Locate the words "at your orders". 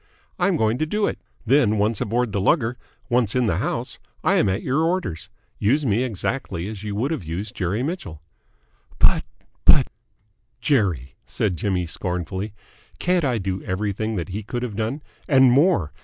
4.49-5.29